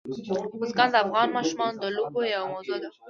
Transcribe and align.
بزګان 0.59 0.89
د 0.91 0.95
افغان 1.05 1.27
ماشومانو 1.37 1.81
د 1.83 1.85
لوبو 1.95 2.19
یوه 2.33 2.47
موضوع 2.53 2.77
ده. 2.83 2.89